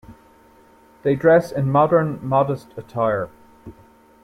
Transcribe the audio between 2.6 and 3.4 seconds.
attire.